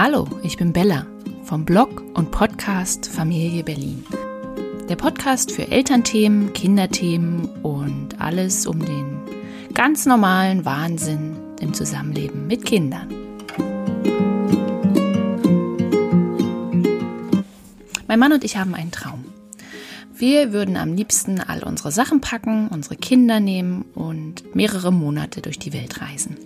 [0.00, 1.08] Hallo, ich bin Bella
[1.42, 4.04] vom Blog und Podcast Familie Berlin.
[4.88, 9.18] Der Podcast für Elternthemen, Kinderthemen und alles um den
[9.74, 13.08] ganz normalen Wahnsinn im Zusammenleben mit Kindern.
[18.06, 19.24] Mein Mann und ich haben einen Traum.
[20.16, 25.58] Wir würden am liebsten all unsere Sachen packen, unsere Kinder nehmen und mehrere Monate durch
[25.58, 26.36] die Welt reisen.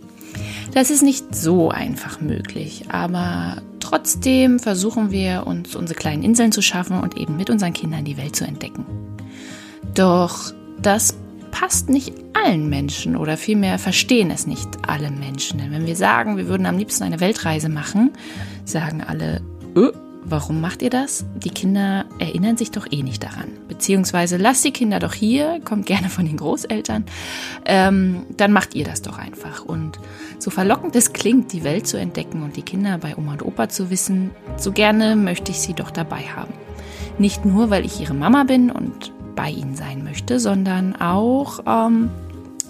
[0.75, 6.63] Das ist nicht so einfach möglich, aber trotzdem versuchen wir uns unsere kleinen Inseln zu
[6.63, 8.87] schaffen und eben mit unseren Kindern die Welt zu entdecken.
[9.95, 11.15] Doch das
[11.51, 15.59] passt nicht allen Menschen oder vielmehr verstehen es nicht alle Menschen.
[15.59, 18.11] Denn wenn wir sagen, wir würden am liebsten eine Weltreise machen,
[18.65, 19.43] sagen alle,
[19.77, 19.93] öh,
[20.25, 21.25] Warum macht ihr das?
[21.35, 23.49] Die Kinder erinnern sich doch eh nicht daran.
[23.67, 27.05] Beziehungsweise lasst die Kinder doch hier, kommt gerne von den Großeltern,
[27.65, 29.65] ähm, dann macht ihr das doch einfach.
[29.65, 29.99] Und
[30.43, 33.69] so verlockend es klingt, die Welt zu entdecken und die Kinder bei Oma und Opa
[33.69, 36.53] zu wissen, so gerne möchte ich sie doch dabei haben.
[37.19, 42.11] Nicht nur, weil ich ihre Mama bin und bei ihnen sein möchte, sondern auch ähm,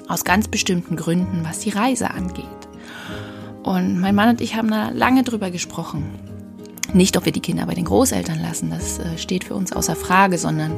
[0.08, 2.44] aus ganz bestimmten Gründen, was die Reise angeht.
[3.62, 6.04] Und mein Mann und ich haben da lange drüber gesprochen
[6.94, 9.97] nicht, ob wir die Kinder bei den Großeltern lassen, das äh, steht für uns außer
[9.97, 10.72] Frage, sondern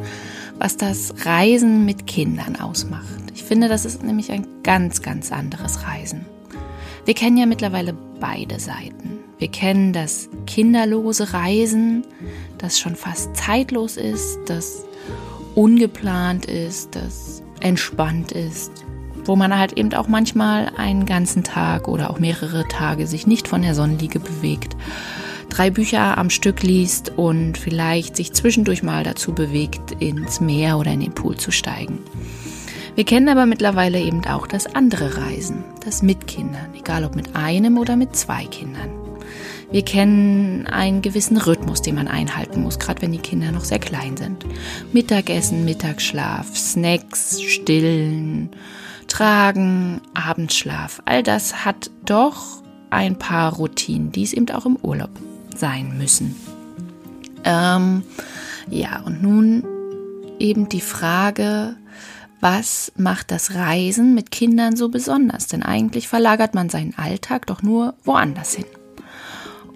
[0.59, 3.05] was das Reisen mit Kindern ausmacht.
[3.35, 6.25] Ich finde, das ist nämlich ein ganz, ganz anderes Reisen.
[7.05, 9.19] Wir kennen ja mittlerweile beide Seiten.
[9.39, 12.05] Wir kennen das kinderlose Reisen,
[12.59, 14.85] das schon fast zeitlos ist, das
[15.55, 18.73] ungeplant ist, das entspannt ist,
[19.25, 23.49] wo man halt eben auch manchmal einen ganzen Tag oder auch mehrere Tage sich nicht
[23.49, 24.77] von der Sonnenliege bewegt
[25.55, 30.91] drei Bücher am Stück liest und vielleicht sich zwischendurch mal dazu bewegt, ins Meer oder
[30.91, 32.01] in den Pool zu steigen.
[32.95, 37.35] Wir kennen aber mittlerweile eben auch das andere Reisen, das mit Kindern, egal ob mit
[37.35, 38.91] einem oder mit zwei Kindern.
[39.73, 43.81] Wir kennen einen gewissen Rhythmus, den man einhalten muss, gerade wenn die Kinder noch sehr
[43.81, 44.45] klein sind.
[44.93, 48.51] Mittagessen, Mittagsschlaf, Snacks, Stillen,
[49.09, 51.03] Tragen, Abendschlaf.
[51.05, 55.11] All das hat doch ein paar Routinen, die es eben auch im Urlaub
[55.57, 56.37] sein müssen.
[57.43, 58.05] Ähm,
[58.71, 59.65] ja, und nun
[60.39, 61.75] eben die Frage,
[62.45, 65.47] was macht das Reisen mit Kindern so besonders?
[65.47, 68.67] Denn eigentlich verlagert man seinen Alltag doch nur woanders hin.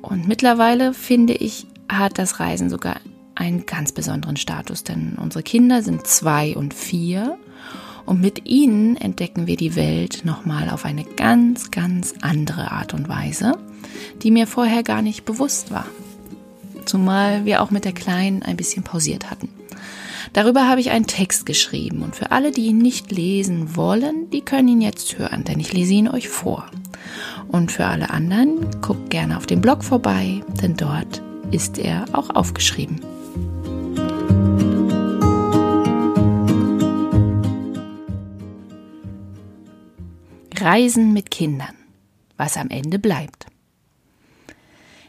[0.03, 2.97] Und mittlerweile finde ich, hat das Reisen sogar
[3.35, 7.39] einen ganz besonderen Status, denn unsere Kinder sind zwei und vier
[8.05, 13.09] und mit ihnen entdecken wir die Welt nochmal auf eine ganz, ganz andere Art und
[13.09, 13.57] Weise,
[14.21, 15.87] die mir vorher gar nicht bewusst war.
[16.85, 19.49] Zumal wir auch mit der Kleinen ein bisschen pausiert hatten.
[20.33, 24.43] Darüber habe ich einen Text geschrieben und für alle, die ihn nicht lesen wollen, die
[24.43, 26.67] können ihn jetzt hören, denn ich lese ihn euch vor.
[27.49, 32.31] Und für alle anderen, guckt gerne auf dem Blog vorbei, denn dort ist er auch
[32.31, 33.01] aufgeschrieben.
[40.61, 41.75] Reisen mit Kindern.
[42.37, 43.38] Was am Ende bleibt.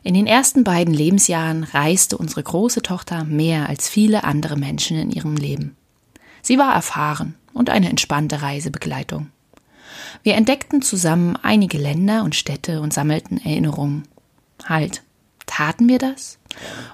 [0.03, 5.11] In den ersten beiden Lebensjahren reiste unsere große Tochter mehr als viele andere Menschen in
[5.11, 5.75] ihrem Leben.
[6.41, 9.29] Sie war erfahren und eine entspannte Reisebegleitung.
[10.23, 14.03] Wir entdeckten zusammen einige Länder und Städte und sammelten Erinnerungen.
[14.65, 15.03] Halt,
[15.45, 16.39] taten wir das?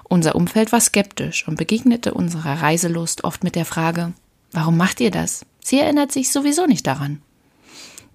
[0.04, 4.12] Unser Umfeld war skeptisch und begegnete unserer Reiselust oft mit der Frage,
[4.52, 5.46] warum macht ihr das?
[5.64, 7.20] Sie erinnert sich sowieso nicht daran.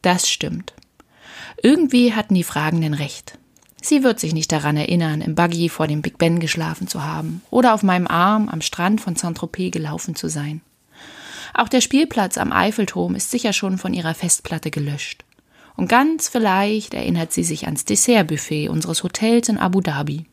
[0.02, 0.74] Das stimmt.
[1.62, 3.38] Irgendwie hatten die Fragenden recht.
[3.82, 7.42] Sie wird sich nicht daran erinnern, im Buggy vor dem Big Ben geschlafen zu haben
[7.50, 10.62] oder auf meinem Arm am Strand von Saint-Tropez gelaufen zu sein.
[11.54, 15.26] Auch der Spielplatz am Eiffelturm ist sicher schon von ihrer Festplatte gelöscht.
[15.76, 20.26] Und ganz vielleicht erinnert sie sich ans Dessertbuffet unseres Hotels in Abu Dhabi.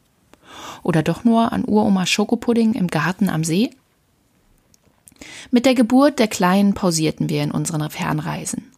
[0.82, 3.70] Oder doch nur an Uroma Schokopudding im Garten am See?
[5.50, 8.70] Mit der Geburt der Kleinen pausierten wir in unseren Fernreisen.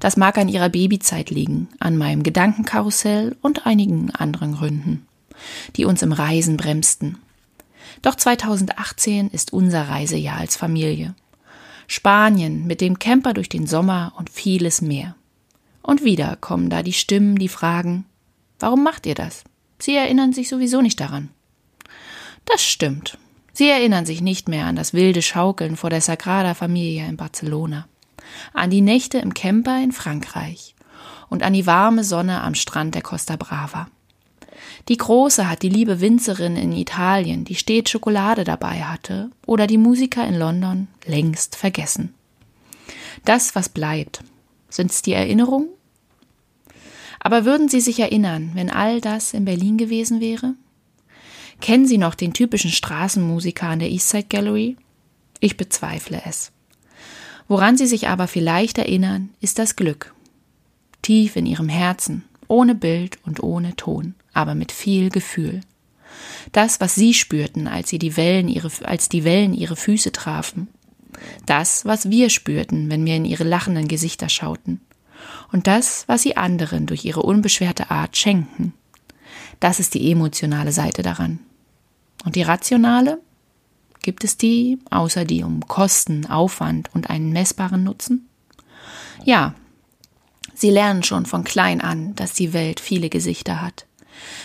[0.00, 5.06] Das mag an ihrer Babyzeit liegen, an meinem Gedankenkarussell und einigen anderen Gründen,
[5.76, 7.18] die uns im Reisen bremsten.
[8.00, 11.14] Doch 2018 ist unser Reisejahr als Familie.
[11.86, 15.14] Spanien mit dem Camper durch den Sommer und vieles mehr.
[15.82, 18.04] Und wieder kommen da die Stimmen, die fragen,
[18.58, 19.44] warum macht ihr das?
[19.78, 21.28] Sie erinnern sich sowieso nicht daran.
[22.44, 23.18] Das stimmt.
[23.52, 27.86] Sie erinnern sich nicht mehr an das wilde Schaukeln vor der Sagrada Familia in Barcelona
[28.52, 30.74] an die Nächte im Camper in Frankreich
[31.28, 33.88] und an die warme Sonne am Strand der Costa Brava.
[34.88, 39.78] Die Große hat die liebe Winzerin in Italien, die stets Schokolade dabei hatte, oder die
[39.78, 42.14] Musiker in London längst vergessen.
[43.24, 44.22] Das, was bleibt,
[44.68, 45.68] sind's die Erinnerungen?
[47.20, 50.54] Aber würden Sie sich erinnern, wenn all das in Berlin gewesen wäre?
[51.60, 54.76] Kennen Sie noch den typischen Straßenmusiker an der Eastside Gallery?
[55.38, 56.50] Ich bezweifle es.
[57.52, 60.14] Woran Sie sich aber vielleicht erinnern, ist das Glück.
[61.02, 65.60] Tief in Ihrem Herzen, ohne Bild und ohne Ton, aber mit viel Gefühl.
[66.52, 70.68] Das, was Sie spürten, als Sie die Wellen ihre, als die Wellen Ihre Füße trafen.
[71.44, 74.80] Das, was wir spürten, wenn wir in Ihre lachenden Gesichter schauten
[75.52, 78.72] und das, was sie anderen durch ihre unbeschwerte Art schenken.
[79.60, 81.38] Das ist die emotionale Seite daran.
[82.24, 83.20] Und die rationale?
[84.02, 88.28] Gibt es die, außer die um Kosten, Aufwand und einen messbaren Nutzen?
[89.24, 89.54] Ja,
[90.54, 93.86] sie lernen schon von klein an, dass die Welt viele Gesichter hat.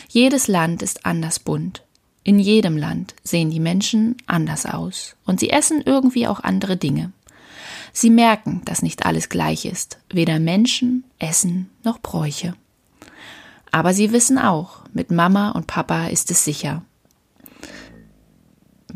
[0.10, 1.84] Jedes Land ist anders bunt.
[2.24, 7.12] In jedem Land sehen die Menschen anders aus und sie essen irgendwie auch andere Dinge.
[7.94, 12.54] Sie merken, dass nicht alles gleich ist, weder Menschen, Essen noch Bräuche.
[13.72, 16.84] Aber sie wissen auch, mit Mama und Papa ist es sicher.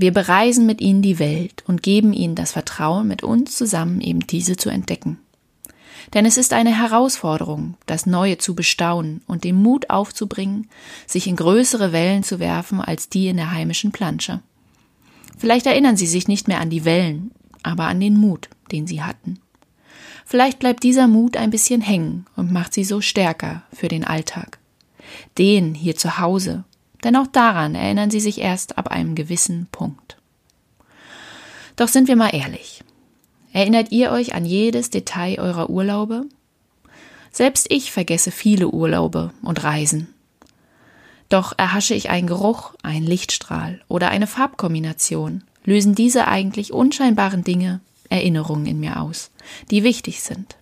[0.01, 4.25] Wir bereisen mit ihnen die Welt und geben ihnen das Vertrauen, mit uns zusammen eben
[4.25, 5.19] diese zu entdecken.
[6.15, 10.69] Denn es ist eine Herausforderung, das Neue zu bestaunen und den Mut aufzubringen,
[11.05, 14.41] sich in größere Wellen zu werfen als die in der heimischen Plansche.
[15.37, 17.29] Vielleicht erinnern Sie sich nicht mehr an die Wellen,
[17.61, 19.37] aber an den Mut, den sie hatten.
[20.25, 24.57] Vielleicht bleibt dieser Mut ein bisschen hängen und macht sie so stärker für den Alltag.
[25.37, 26.63] Den hier zu Hause,
[27.03, 30.17] denn auch daran erinnern sie sich erst ab einem gewissen Punkt.
[31.75, 32.83] Doch sind wir mal ehrlich.
[33.53, 36.25] Erinnert ihr euch an jedes Detail eurer Urlaube?
[37.31, 40.13] Selbst ich vergesse viele Urlaube und Reisen.
[41.29, 47.79] Doch erhasche ich einen Geruch, einen Lichtstrahl oder eine Farbkombination, lösen diese eigentlich unscheinbaren Dinge
[48.09, 49.31] Erinnerungen in mir aus,
[49.69, 50.57] die wichtig sind.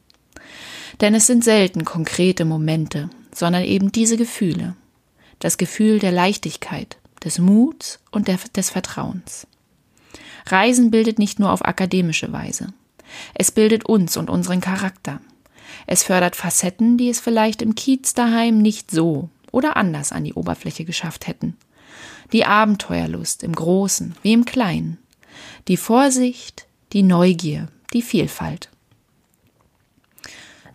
[1.01, 4.75] Denn es sind selten konkrete Momente, sondern eben diese Gefühle.
[5.39, 9.47] Das Gefühl der Leichtigkeit, des Muts und der, des Vertrauens.
[10.45, 12.73] Reisen bildet nicht nur auf akademische Weise.
[13.33, 15.21] Es bildet uns und unseren Charakter.
[15.87, 20.33] Es fördert Facetten, die es vielleicht im Kiez daheim nicht so oder anders an die
[20.33, 21.57] Oberfläche geschafft hätten.
[22.31, 24.97] Die Abenteuerlust im Großen wie im Kleinen.
[25.67, 28.69] Die Vorsicht, die Neugier, die Vielfalt.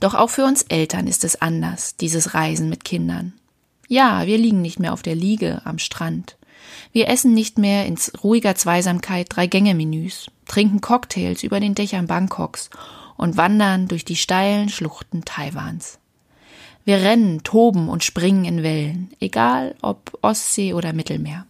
[0.00, 3.32] Doch auch für uns Eltern ist es anders, dieses Reisen mit Kindern.
[3.88, 6.36] Ja, wir liegen nicht mehr auf der Liege am Strand.
[6.92, 12.70] Wir essen nicht mehr in ruhiger Zweisamkeit Drei-Gänge-Menüs, trinken Cocktails über den Dächern Bangkoks
[13.16, 15.98] und wandern durch die steilen Schluchten Taiwans.
[16.84, 21.46] Wir rennen, toben und springen in Wellen, egal ob Ostsee oder Mittelmeer.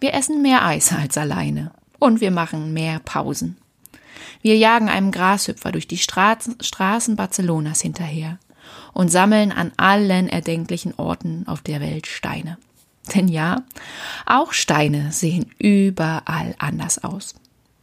[0.00, 3.56] Wir essen mehr Eis als alleine und wir machen mehr Pausen.
[4.42, 8.38] Wir jagen einem Grashüpfer durch die Straßen, Straßen Barcelonas hinterher
[8.92, 12.58] und sammeln an allen erdenklichen Orten auf der Welt Steine.
[13.14, 13.62] Denn ja,
[14.26, 17.34] auch Steine sehen überall anders aus.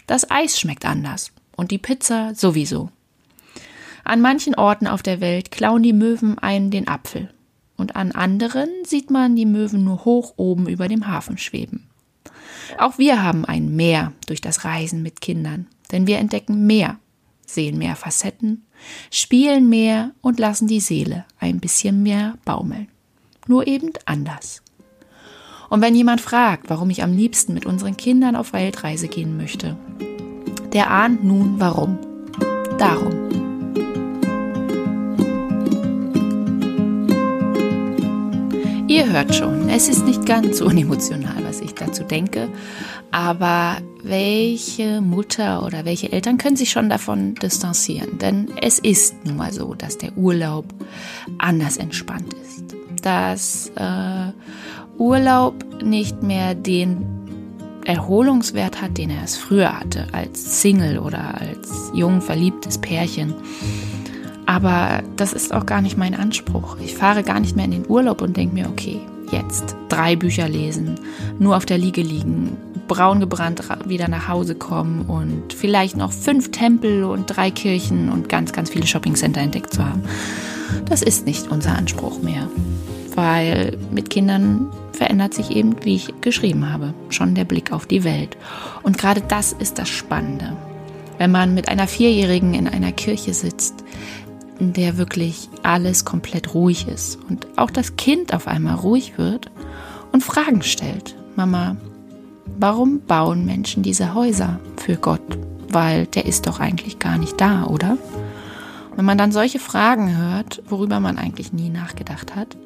[0.05, 2.89] Das Eis schmeckt anders und die Pizza sowieso.
[4.03, 7.29] An manchen Orten auf der Welt klauen die Möwen einen den Apfel
[7.75, 11.87] und an anderen sieht man die Möwen nur hoch oben über dem Hafen schweben.
[12.77, 16.97] Auch wir haben ein Meer durch das Reisen mit Kindern, denn wir entdecken mehr,
[17.47, 18.67] sehen mehr Facetten,
[19.09, 22.87] spielen mehr und lassen die Seele ein bisschen mehr baumeln.
[23.47, 24.61] Nur eben anders.
[25.69, 29.75] Und wenn jemand fragt, warum ich am liebsten mit unseren Kindern auf Weltreise gehen möchte,
[30.73, 31.97] der ahnt nun warum.
[32.77, 33.27] Darum.
[38.87, 42.49] Ihr hört schon, es ist nicht ganz unemotional, was ich dazu denke,
[43.11, 48.17] aber welche Mutter oder welche Eltern können sich schon davon distanzieren?
[48.19, 50.65] Denn es ist nun mal so, dass der Urlaub
[51.37, 52.75] anders entspannt ist.
[53.01, 54.31] Dass äh,
[54.97, 57.05] Urlaub nicht mehr den
[57.85, 63.33] Erholungswert hat, den er es früher hatte, als Single oder als jung verliebtes Pärchen.
[64.45, 66.77] Aber das ist auch gar nicht mein Anspruch.
[66.83, 68.99] Ich fahre gar nicht mehr in den Urlaub und denke mir, okay,
[69.31, 70.99] jetzt drei Bücher lesen,
[71.39, 72.57] nur auf der Liege liegen,
[72.87, 78.29] braun gebrannt wieder nach Hause kommen und vielleicht noch fünf Tempel und drei Kirchen und
[78.29, 80.03] ganz, ganz viele Shoppingcenter entdeckt zu haben.
[80.89, 82.49] Das ist nicht unser Anspruch mehr,
[83.15, 88.03] weil mit Kindern verändert sich eben, wie ich geschrieben habe, schon der Blick auf die
[88.03, 88.37] Welt.
[88.83, 90.57] Und gerade das ist das Spannende.
[91.17, 93.83] Wenn man mit einer Vierjährigen in einer Kirche sitzt,
[94.59, 99.51] in der wirklich alles komplett ruhig ist und auch das Kind auf einmal ruhig wird
[100.11, 101.15] und Fragen stellt.
[101.35, 101.77] Mama,
[102.57, 105.21] warum bauen Menschen diese Häuser für Gott?
[105.69, 107.97] Weil der ist doch eigentlich gar nicht da, oder?
[108.95, 112.57] Wenn man dann solche Fragen hört, worüber man eigentlich nie nachgedacht hat,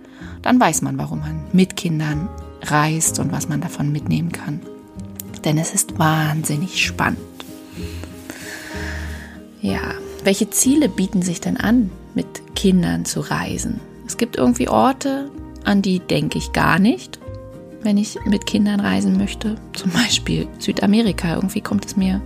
[0.42, 2.30] dann weiß man, warum man mit Kindern
[2.62, 4.62] reist und was man davon mitnehmen kann.
[5.44, 7.20] Denn es ist wahnsinnig spannend.
[9.62, 13.80] Ja, welche Ziele bieten sich denn an, mit Kindern zu reisen?
[14.06, 15.30] Es gibt irgendwie Orte,
[15.64, 17.20] an die denke ich gar nicht,
[17.82, 19.56] wenn ich mit Kindern reisen möchte.
[19.74, 21.36] Zum Beispiel Südamerika.
[21.36, 22.22] Irgendwie kommt es mir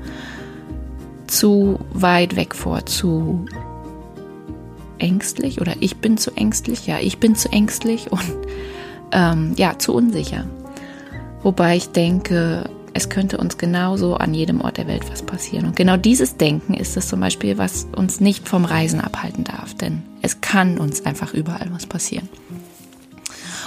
[1.28, 3.46] zu weit weg vor, zu
[4.98, 6.88] ängstlich oder ich bin zu ängstlich.
[6.88, 8.34] Ja, ich bin zu ängstlich und
[9.12, 10.46] ähm, ja, zu unsicher.
[11.44, 15.66] Wobei ich denke, es könnte uns genauso an jedem Ort der Welt was passieren.
[15.66, 19.74] Und genau dieses Denken ist es zum Beispiel, was uns nicht vom Reisen abhalten darf.
[19.74, 22.30] Denn es kann uns einfach überall was passieren.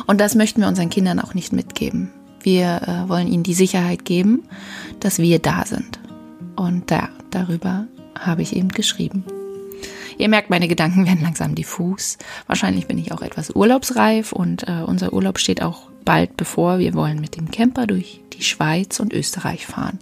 [0.06, 2.10] Und das möchten wir unseren Kindern auch nicht mitgeben.
[2.40, 4.44] Wir äh, wollen ihnen die Sicherheit geben,
[4.98, 6.00] dass wir da sind.
[6.56, 7.86] Und da, darüber
[8.18, 9.24] habe ich eben geschrieben.
[10.16, 12.16] Ihr merkt, meine Gedanken werden langsam diffus.
[12.46, 16.78] Wahrscheinlich bin ich auch etwas urlaubsreif und äh, unser Urlaub steht auch bald bevor.
[16.78, 19.98] Wir wollen mit dem Camper durch die Schweiz und Österreich fahren.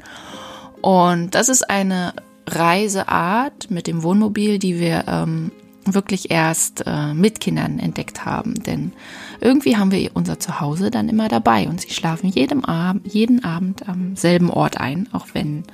[0.81, 2.15] Und das ist eine
[2.47, 5.51] Reiseart mit dem Wohnmobil, die wir ähm,
[5.85, 8.55] wirklich erst äh, mit Kindern entdeckt haben.
[8.55, 8.93] Denn
[9.41, 13.89] irgendwie haben wir unser Zuhause dann immer dabei und sie schlafen jedem Abend, jeden Abend
[13.89, 15.65] am selben Ort ein, auch wenn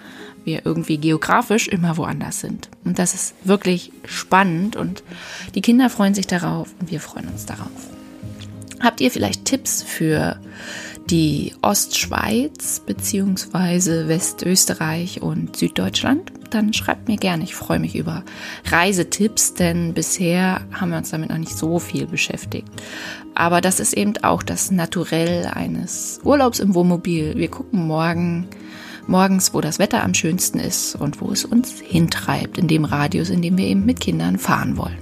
[0.44, 2.70] wir irgendwie geografisch immer woanders sind.
[2.86, 5.02] Und das ist wirklich spannend und
[5.54, 8.01] die Kinder freuen sich darauf und wir freuen uns darauf.
[8.82, 10.38] Habt ihr vielleicht Tipps für
[11.08, 17.44] die Ostschweiz beziehungsweise Westösterreich und Süddeutschland, dann schreibt mir gerne.
[17.44, 18.24] Ich freue mich über
[18.66, 22.68] Reisetipps, denn bisher haben wir uns damit noch nicht so viel beschäftigt.
[23.34, 27.36] Aber das ist eben auch das Naturell eines Urlaubs im Wohnmobil.
[27.36, 28.48] Wir gucken morgen,
[29.06, 33.30] morgens, wo das Wetter am schönsten ist und wo es uns hintreibt, in dem Radius,
[33.30, 35.01] in dem wir eben mit Kindern fahren wollen.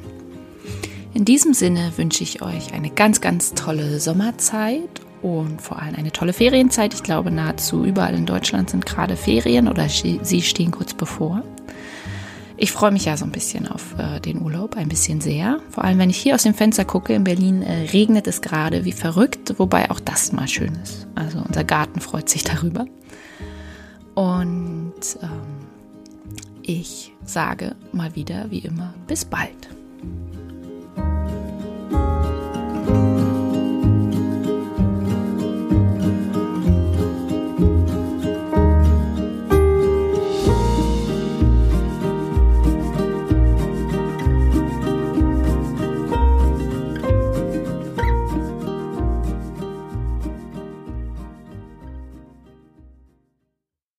[1.13, 6.13] In diesem Sinne wünsche ich euch eine ganz, ganz tolle Sommerzeit und vor allem eine
[6.13, 6.95] tolle Ferienzeit.
[6.95, 11.43] Ich glaube, nahezu überall in Deutschland sind gerade Ferien oder sie stehen kurz bevor.
[12.57, 15.61] Ich freue mich ja so ein bisschen auf äh, den Urlaub, ein bisschen sehr.
[15.71, 18.85] Vor allem, wenn ich hier aus dem Fenster gucke, in Berlin äh, regnet es gerade
[18.85, 21.09] wie verrückt, wobei auch das mal schön ist.
[21.15, 22.85] Also unser Garten freut sich darüber.
[24.15, 25.31] Und ähm,
[26.63, 29.71] ich sage mal wieder, wie immer, bis bald.